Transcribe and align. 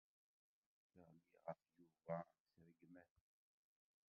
Teɣli 0.91 1.21
ɣef 1.45 1.59
Yuba 1.77 2.17
s 2.39 2.47
rregmat. 2.65 3.13